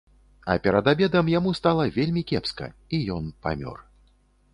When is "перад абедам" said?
0.67-1.29